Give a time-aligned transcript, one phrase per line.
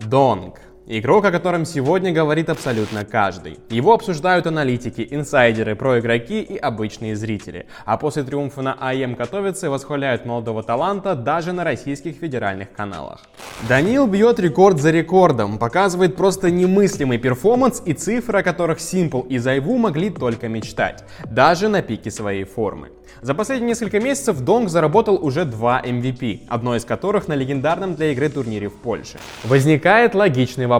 [0.00, 0.60] donk.
[0.90, 3.58] Игрок, о котором сегодня говорит абсолютно каждый.
[3.68, 7.66] Его обсуждают аналитики, инсайдеры, про-игроки и обычные зрители.
[7.84, 13.20] А после триумфа на IEM Katowice восхваляют молодого таланта даже на российских федеральных каналах.
[13.68, 19.36] Данил бьет рекорд за рекордом, показывает просто немыслимый перформанс и цифры, о которых s1mple и
[19.36, 22.88] ZywOo могли только мечтать, даже на пике своей формы.
[23.20, 28.12] За последние несколько месяцев donk заработал уже два MVP, одно из которых на легендарном для
[28.12, 29.18] игры турнире в Польше.
[29.44, 30.77] Возникает логичный вопрос.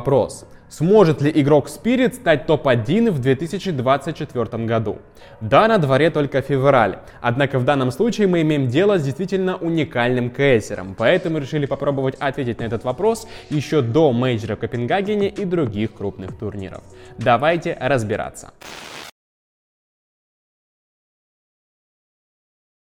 [0.69, 4.99] Сможет ли игрок Spirit стать топ-1 в 2024 году?
[5.41, 10.31] Да, на дворе только февраль, однако в данном случае мы имеем дело с действительно уникальным
[10.31, 15.95] кейсом, поэтому решили попробовать ответить на этот вопрос еще до мейджора в Копенгагене и других
[15.95, 16.83] крупных турниров.
[17.17, 18.51] Давайте разбираться.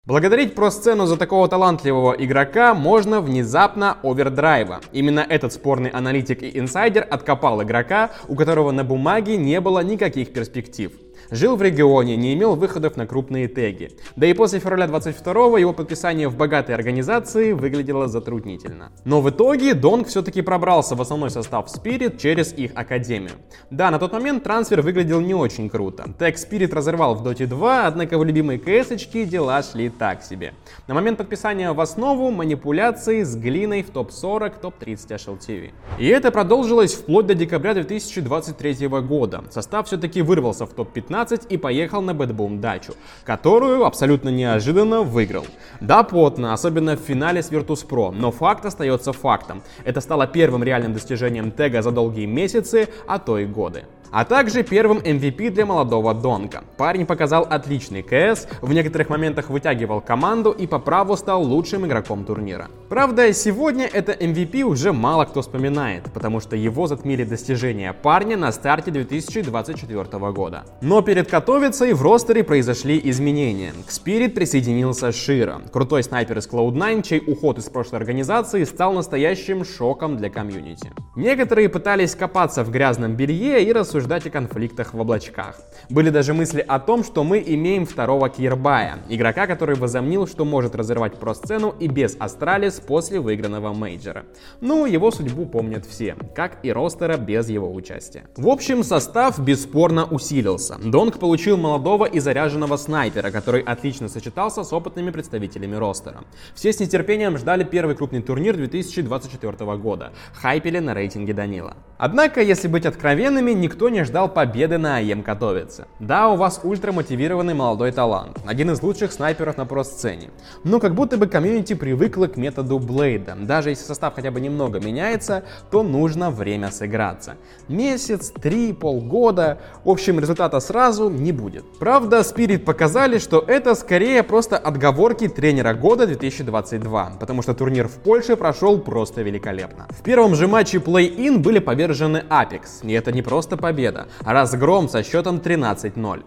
[0.04, 4.80] Благодарить про-сцену за такого талантливого игрока можно внезапно OverDrive а.
[4.90, 10.32] Именно этот спорный аналитик и инсайдер откопал игрока, у которого на бумаге не было никаких
[10.32, 10.90] перспектив.
[11.32, 13.92] Жил в регионе, не имел выходов на крупные теги.
[14.16, 18.92] Да и после февраля 22 его подписание в богатой организации выглядело затруднительно.
[19.06, 23.32] Но в итоге donk все-таки пробрался в основной состав Spirit через их академию.
[23.70, 26.04] Да, на тот момент трансфер выглядел не очень круто.
[26.18, 30.52] Тег Spirit разорвал в Dota 2, однако в любимой кс дела шли так себе.
[30.86, 35.70] На момент подписания в основу манипуляции с глиной в топ-40, топ-30 HLTV.
[35.98, 39.44] И это продолжилось вплоть до декабря 2023 года.
[39.48, 45.46] Состав все-таки вырвался в топ-15, 15 и поехал на BetBoom Дачу, которую абсолютно неожиданно выиграл.
[45.80, 49.62] Да, потно, особенно в финале с Virtus.pro, но факт остается фактом.
[49.84, 54.62] Это стало первым реальным достижением тега за долгие месяцы, а то и годы а также
[54.62, 56.62] первым MVP для молодого Донка.
[56.76, 62.24] Парень показал отличный КС, в некоторых моментах вытягивал команду и по праву стал лучшим игроком
[62.24, 62.68] турнира.
[62.88, 68.52] Правда, сегодня это MVP уже мало кто вспоминает, потому что его затмили достижения парня на
[68.52, 70.64] старте 2024 года.
[70.82, 73.72] Но перед Катовицей в ростере произошли изменения.
[73.86, 79.64] К Spirit присоединился sh1ro, крутой снайпер из Cloud9, чей уход из прошлой организации стал настоящим
[79.64, 80.92] шоком для комьюнити.
[81.16, 85.56] Некоторые пытались копаться в грязном белье и рассуждать рассуждать о конфликтах в облачках.
[85.88, 90.74] Были даже мысли о том, что мы имеем второго Кьербая, игрока, который возомнил, что может
[90.74, 94.24] разорвать про-сцену и без Astralis после выигранного мейджора.
[94.60, 98.24] Ну, его судьбу помнят все, как и ростера без его участия.
[98.36, 100.78] В общем, состав бесспорно усилился.
[100.82, 106.24] donk получил молодого и заряженного снайпера, который отлично сочетался с опытными представителями ростера.
[106.54, 111.76] Все с нетерпением ждали первый крупный турнир 2024 года, хайпели на рейтинге Данила.
[111.98, 115.86] Однако, если быть откровенными, никто не ждал победы на АЕМ Катовице.
[116.00, 120.30] Да, у вас ультрамотивированный молодой талант, один из лучших снайперов на про-сцене.
[120.64, 123.36] Но как будто бы комьюнити привыкла к методу Блейда.
[123.38, 127.36] Даже если состав хотя бы немного меняется, то нужно время сыграться.
[127.68, 131.64] Месяц, три, полгода, в общем результата сразу не будет.
[131.78, 137.96] Правда, Spirit показали, что это скорее просто отговорки тренера года 2022, потому что турнир в
[137.96, 139.86] Польше прошел просто великолепно.
[139.90, 144.06] В первом же матче Play-In были повержены Apex, и это не просто победа, победа.
[144.24, 146.24] Разгром со счетом 13-0.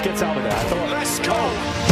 [0.00, 0.90] gets out of there.
[0.92, 1.87] Let's go.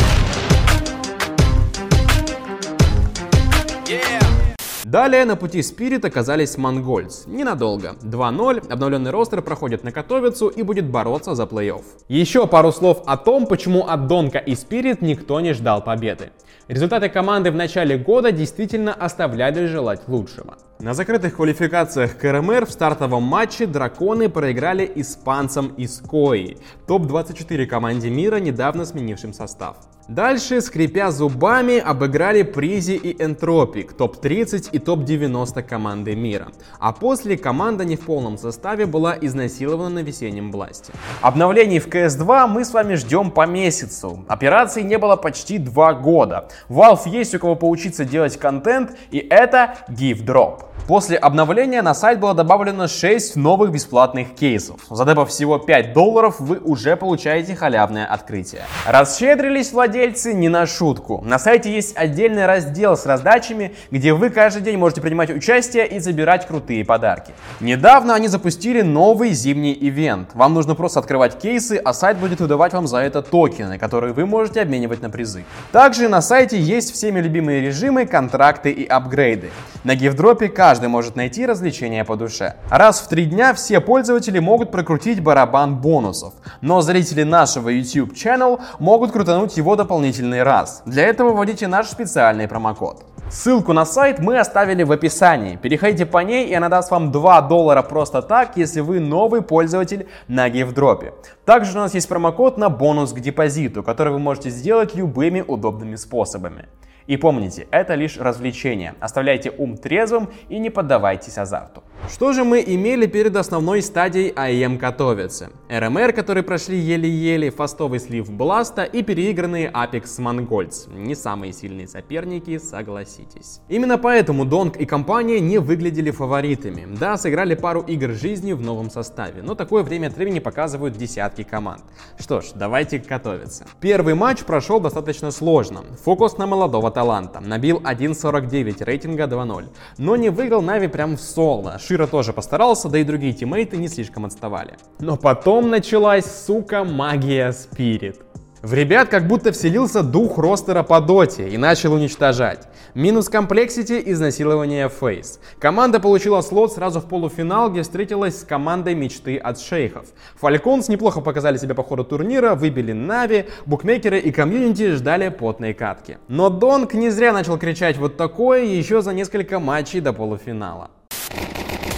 [4.86, 7.26] Далее на пути Spirit оказались Монгольц.
[7.26, 7.96] Ненадолго.
[8.02, 11.82] 2-0, обновленный ростер проходит на Котовицу и будет бороться за плей-офф.
[12.06, 16.30] Еще пару слов о том, почему от Донка и Spirit никто не ждал победы.
[16.68, 20.56] Результаты команды в начале года действительно оставляли желать лучшего.
[20.78, 28.36] На закрытых квалификациях КРМР в стартовом матче драконы проиграли испанцам из Кои, топ-24 команде мира,
[28.36, 29.78] недавно сменившим состав.
[30.08, 36.48] Дальше, скрипя зубами, обыграли Призи и Энтропик, топ-30 и топ-90 команды мира.
[36.78, 40.92] А после команда не в полном составе была изнасилована на весеннем бласте.
[41.22, 44.24] Обновлений в CS2 мы с вами ждем по месяцу.
[44.28, 46.48] Операций не было почти два года.
[46.68, 50.65] Valve есть у кого поучиться делать контент, и это Give Drop.
[50.86, 54.80] После обновления на сайт было добавлено 6 новых бесплатных кейсов.
[54.88, 58.62] Задепав всего 5 долларов, вы уже получаете халявное открытие.
[58.86, 61.20] Расщедрились владельцы не на шутку.
[61.24, 65.98] На сайте есть отдельный раздел с раздачами, где вы каждый день можете принимать участие и
[65.98, 67.32] забирать крутые подарки.
[67.58, 70.30] Недавно они запустили новый зимний ивент.
[70.34, 74.24] Вам нужно просто открывать кейсы, а сайт будет выдавать вам за это токены, которые вы
[74.24, 75.44] можете обменивать на призы.
[75.72, 79.50] Также на сайте есть всеми любимые режимы, контракты и апгрейды.
[79.82, 82.56] На гифдропе каждый может найти развлечение по душе.
[82.70, 88.60] Раз в три дня все пользователи могут прокрутить барабан бонусов, но зрители нашего YouTube channel
[88.80, 90.82] могут крутануть его дополнительный раз.
[90.84, 93.04] Для этого вводите наш специальный промокод.
[93.30, 95.54] Ссылку на сайт мы оставили в описании.
[95.54, 100.08] Переходите по ней, и она даст вам 2 доллара просто так, если вы новый пользователь
[100.26, 101.12] на гейвдропе.
[101.44, 105.94] Также у нас есть промокод на бонус к депозиту, который вы можете сделать любыми удобными
[105.94, 106.66] способами.
[107.06, 108.94] И помните, это лишь развлечение.
[109.00, 111.82] Оставляйте ум трезвым и не поддавайтесь азарту.
[112.10, 115.50] Что же мы имели перед основной стадией АЕМ Катовицы?
[115.68, 120.86] РМР, которые прошли еле-еле, фастовый слив Бласта и переигранные Apex Монгольц.
[120.88, 123.60] Не самые сильные соперники, согласитесь.
[123.68, 126.86] Именно поэтому Донг и компания не выглядели фаворитами.
[126.98, 131.42] Да, сыграли пару игр жизни в новом составе, но такое время от времени показывают десятки
[131.42, 131.82] команд.
[132.18, 133.66] Что ж, давайте готовиться.
[133.80, 135.82] Первый матч прошел достаточно сложно.
[136.04, 137.40] Фокус на молодого таланта.
[137.40, 139.66] Набил 1.49 рейтинга 2.0.
[139.98, 141.78] Но не выиграл NAVI прям в соло.
[141.78, 144.78] sh1ro тоже постарался, да и другие тиммейты не слишком отставали.
[144.98, 148.25] Но потом началась, сука, магия Spirit.
[148.66, 152.66] В ребят как будто вселился дух ростера по доте и начал уничтожать.
[152.94, 155.38] Минус Complexity, изнасилование FaZe.
[155.60, 160.06] Команда получила слот сразу в полуфинал, где встретилась с командой мечты от шейхов.
[160.40, 166.18] Falcons неплохо показали себя по ходу турнира, выбили NAVI, букмекеры и комьюнити ждали потные катки.
[166.26, 170.90] Но donk не зря начал кричать вот такое еще за несколько матчей до полуфинала.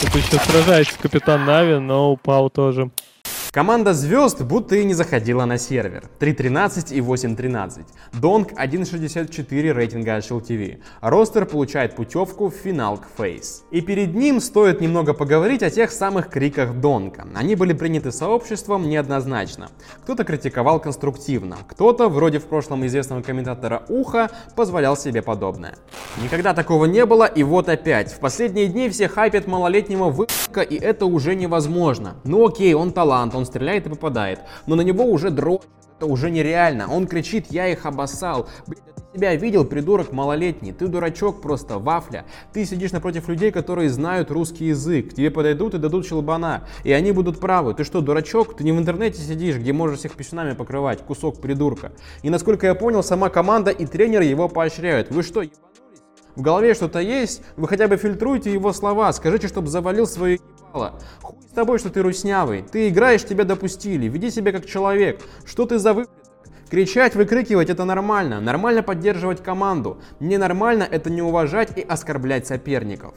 [0.02, 2.90] Тут еще сражается капитан NAVI, но упал тоже.
[3.50, 6.04] Команда звезд будто и не заходила на сервер.
[6.20, 7.86] 3.13 и 8.13.
[8.20, 10.80] donk 1.64 рейтинга HLTV.
[11.00, 13.64] Ростер получает путевку в финал к FaZe.
[13.70, 17.26] И перед ним стоит немного поговорить о тех самых криках donk а.
[17.34, 19.70] Они были приняты сообществом неоднозначно.
[20.02, 25.76] Кто-то критиковал конструктивно, кто-то, вроде в прошлом известного комментатора Уха, позволял себе подобное.
[26.22, 28.12] Никогда такого не было, и вот опять.
[28.12, 32.16] В последние дни все хайпят малолетнего выпуска, и это уже невозможно.
[32.24, 35.69] Ну окей, он талант, он стреляет и попадает, но на него уже дрочат,
[35.99, 36.87] это уже нереально.
[36.88, 38.49] Он кричит, я их обоссал.
[38.69, 38.82] Блин,
[39.14, 42.25] себя видел, придурок малолетний, ты дурачок просто, вафля.
[42.52, 46.93] Ты сидишь напротив людей, которые знают русский язык, к тебе подойдут и дадут щелбана, и
[46.93, 47.75] они будут правы.
[47.75, 48.56] Ты что, дурачок?
[48.56, 51.93] Ты не в интернете сидишь, где можешь всех писюнами покрывать, кусок придурка.
[52.23, 55.11] И насколько я понял, сама команда и тренер его поощряют.
[55.11, 55.43] Вы что?
[56.37, 60.38] В голове что-то есть, вы хотя бы фильтруйте его слова, скажите, чтобы завалил свое
[60.69, 61.00] ебало.
[61.20, 62.62] Хуй тобой, что ты руснявый.
[62.62, 64.06] Ты играешь, тебя допустили.
[64.06, 65.20] Веди себя как человек.
[65.44, 66.12] Что ты за выплеск?
[66.70, 68.40] Кричать, выкрикивать это нормально.
[68.40, 69.99] Нормально поддерживать команду.
[70.20, 73.12] Ненормально это не уважать и оскорблять соперников.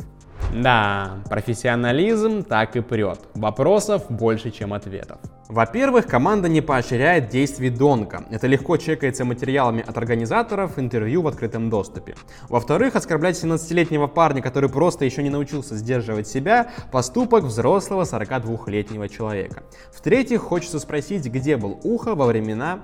[0.53, 3.19] Да, профессионализм так и прет.
[3.35, 5.17] Вопросов больше, чем ответов.
[5.47, 8.25] Во-первых, команда не поощряет действий Донка.
[8.29, 12.15] Это легко чекается материалами от организаторов интервью в открытом доступе.
[12.49, 19.63] Во-вторых, оскорблять 17-летнего парня, который просто еще не научился сдерживать себя, поступок взрослого 42-летнего человека.
[19.93, 22.79] В-третьих, хочется спросить, где был Ухо во времена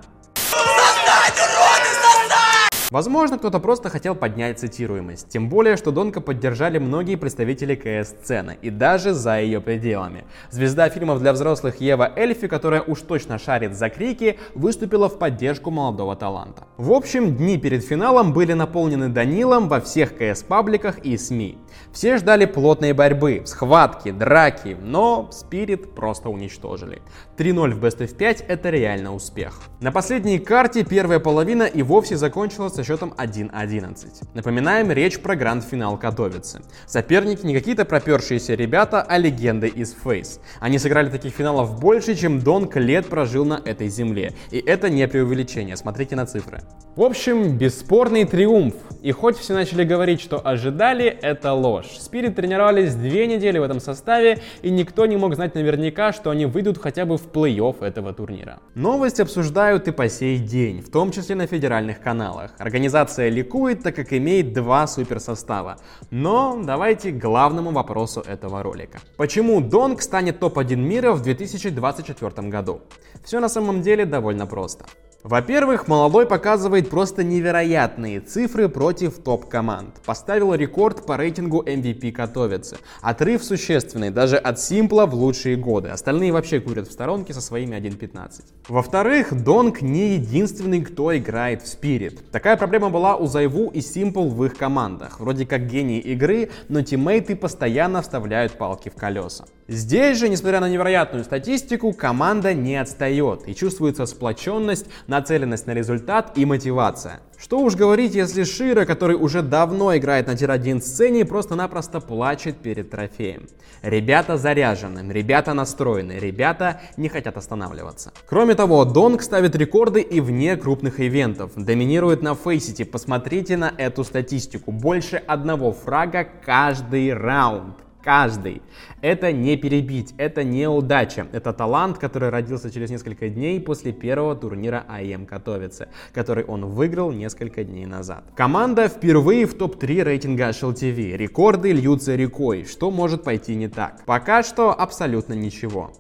[2.90, 5.28] Возможно, кто-то просто хотел поднять цитируемость.
[5.28, 10.24] Тем более, что Донка поддержали многие представители КС-сцены, и даже за ее пределами.
[10.52, 15.70] Звезда фильмов для взрослых Ева Эльфи, которая уж точно шарит за крики, выступила в поддержку
[15.70, 16.64] молодого таланта.
[16.78, 21.58] В общем, дни перед финалом были наполнены Данилом во всех КС-пабликах и СМИ.
[21.92, 27.02] Все ждали плотной борьбы, схватки, драки, но Спирит просто уничтожили.
[27.38, 29.60] 3-0 в Best of 5 это реально успех.
[29.82, 34.28] На последней карте первая половина и вовсе закончилась со счетом 1-11.
[34.36, 36.62] Напоминаем, речь про гранд-финал Катовицы.
[36.86, 40.40] Соперники не какие-то пропершиеся ребята, а легенды из Фейс.
[40.60, 44.34] Они сыграли таких финалов больше, чем Донг лет прожил на этой земле.
[44.52, 46.60] И это не преувеличение, смотрите на цифры.
[46.96, 48.76] В общем, бесспорный триумф.
[49.02, 51.98] И хоть все начали говорить, что ожидали, это ложь.
[52.00, 56.46] Спирит тренировались две недели в этом составе, и никто не мог знать наверняка, что они
[56.46, 58.60] выйдут хотя бы в плей-офф этого турнира.
[58.76, 62.52] Новость обсуждают и по сей день, в том числе на федеральных каналах.
[62.68, 65.78] Организация ликует, так как имеет два суперсостава.
[66.12, 69.00] Но давайте к главному вопросу этого ролика.
[69.16, 72.82] Почему Донг станет топ-1 мира в 2024 году?
[73.24, 74.86] Все на самом деле довольно просто.
[75.28, 79.96] Во-первых, молодой показывает просто невероятные цифры против топ-команд.
[80.06, 82.78] Поставил рекорд по рейтингу MVP Катовицы.
[83.02, 85.90] Отрыв существенный, даже от s1mple а в лучшие годы.
[85.90, 88.44] Остальные вообще курят в сторонке со своими 1.15.
[88.70, 92.32] Во-вторых, donk не единственный, кто играет в Spirit.
[92.32, 95.20] Такая проблема была у ZywOo и s1mple в их командах.
[95.20, 99.44] Вроде как гении игры, но тиммейты постоянно вставляют палки в колеса.
[99.68, 105.74] Здесь же, несмотря на невероятную статистику, команда не отстает и чувствуется сплоченность на нацеленность на
[105.74, 107.20] результат и мотивация.
[107.38, 112.90] Что уж говорить, если sh1ro, который уже давно играет на тир-1 сцене, просто-напросто плачет перед
[112.90, 113.48] трофеем.
[113.82, 118.12] Ребята заряжены, ребята настроены, ребята не хотят останавливаться.
[118.28, 121.52] Кроме того, Донг ставит рекорды и вне крупных ивентов.
[121.56, 124.72] Доминирует на фейсите, посмотрите на эту статистику.
[124.72, 128.62] Больше одного фрага каждый раунд каждый.
[129.02, 134.36] Это не перебить, это не удача, это талант, который родился через несколько дней после первого
[134.36, 138.24] турнира АЕМ Катовице, который он выиграл несколько дней назад.
[138.36, 141.18] Команда впервые в топ-3 рейтинга HLTV.
[141.18, 142.66] Рекорды льются рекой.
[142.66, 144.04] Что может пойти не так?
[144.06, 145.92] Пока что абсолютно ничего.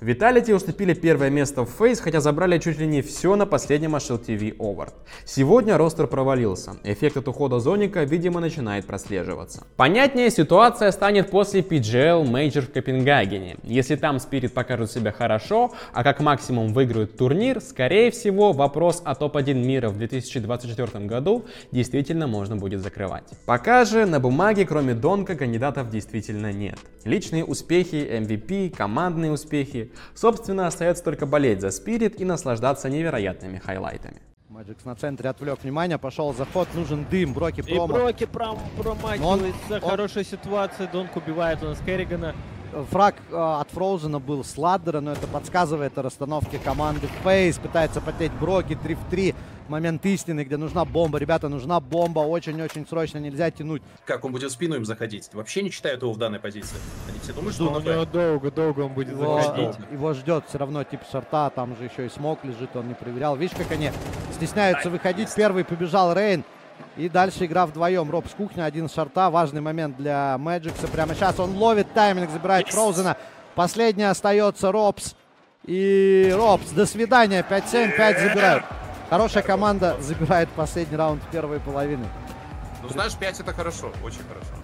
[0.00, 4.56] Vitality уступили первое место в Face, хотя забрали чуть ли не все на последнем HLTV
[4.56, 4.94] Award.
[5.26, 6.76] Сегодня ростер провалился.
[6.84, 9.66] Эффект от ухода Зоника, видимо, начинает прослеживаться.
[9.76, 13.58] Понятнее ситуация станет после PGL Major в Копенгагене.
[13.62, 19.14] Если там Spirit покажут себя хорошо, а как максимум выиграют турнир, скорее всего вопрос о
[19.14, 23.24] топ-1 мира в 2024 году действительно можно будет закрывать.
[23.44, 26.78] Пока же на бумаге кроме Донка кандидатов действительно нет.
[27.04, 34.20] Личные успехи, MVP, командные успехи Собственно, остается только болеть за Spirit и наслаждаться невероятными хайлайтами.
[34.48, 37.84] Маджикс на центре отвлек внимание, пошел заход, нужен дым, Броки промо.
[37.84, 40.30] И Броки пром промахивается, он, хорошая он...
[40.30, 42.34] ситуация, Донк убивает у нас Керригана.
[42.90, 47.08] Фраг э, от Фроузена был с Ладдера, но это подсказывает о расстановке команды.
[47.22, 49.34] Фейс пытается потеть Броки 3 в 3
[49.70, 51.18] момент истины, где нужна бомба.
[51.18, 53.82] Ребята, нужна бомба очень-очень срочно, нельзя тянуть.
[54.04, 55.30] Как он будет в спину им заходить?
[55.32, 56.76] Вообще не читают его в данной позиции.
[57.08, 59.76] Они все думают, что он долго-долго он будет его, заходить.
[59.92, 63.36] Его ждет все равно тип шарта, там же еще и смог лежит, он не проверял.
[63.36, 63.90] Видишь, как они
[64.34, 65.32] стесняются выходить.
[65.34, 66.44] Первый побежал Рейн.
[66.96, 68.10] И дальше игра вдвоем.
[68.10, 69.30] Роб с кухни, один шарта.
[69.30, 70.88] Важный момент для Мэджикса.
[70.88, 72.72] Прямо сейчас он ловит тайминг, забирает yes.
[72.72, 73.16] Фроузена.
[73.54, 75.14] Последний остается Робс.
[75.66, 77.44] И Робс, до свидания.
[77.48, 78.64] 5-7, 5 забирают.
[79.10, 82.06] Хорошая команда забирает последний раунд первой половины.
[82.80, 84.54] Ну, знаешь, 5 это хорошо, очень хорошо.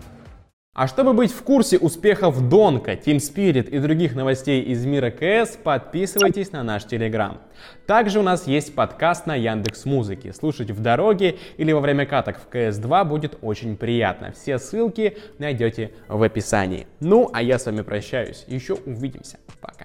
[0.73, 5.57] А чтобы быть в курсе успехов Донка, Team Spirit и других новостей из мира КС,
[5.57, 7.41] подписывайтесь на наш Телеграм.
[7.87, 10.33] Также у нас есть подкаст на Яндекс Музыке.
[10.33, 14.31] Слушать в дороге или во время каток в КС2 будет очень приятно.
[14.31, 16.87] Все ссылки найдете в описании.
[17.01, 18.45] Ну, а я с вами прощаюсь.
[18.47, 19.39] Еще увидимся.
[19.61, 19.76] Пока.